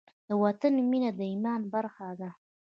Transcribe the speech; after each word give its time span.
د 0.27 0.29
وطن 0.43 0.73
مینه 0.89 1.11
د 1.19 1.19
ایمان 1.31 1.61
برخه 1.73 2.07
ده. 2.19 2.29